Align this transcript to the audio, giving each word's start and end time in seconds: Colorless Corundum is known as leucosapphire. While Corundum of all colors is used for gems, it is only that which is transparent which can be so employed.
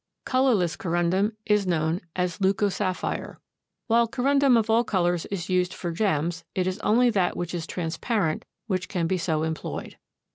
Colorless 0.25 0.75
Corundum 0.75 1.33
is 1.45 1.67
known 1.67 2.01
as 2.15 2.39
leucosapphire. 2.41 3.37
While 3.85 4.07
Corundum 4.07 4.57
of 4.57 4.67
all 4.67 4.83
colors 4.83 5.27
is 5.27 5.47
used 5.47 5.75
for 5.75 5.91
gems, 5.91 6.43
it 6.55 6.65
is 6.65 6.79
only 6.79 7.11
that 7.11 7.37
which 7.37 7.53
is 7.53 7.67
transparent 7.67 8.43
which 8.65 8.89
can 8.89 9.05
be 9.05 9.19
so 9.19 9.43
employed. 9.43 9.97